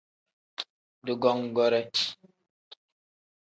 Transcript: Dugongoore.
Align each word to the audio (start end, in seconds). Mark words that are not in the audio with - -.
Dugongoore. 1.05 1.81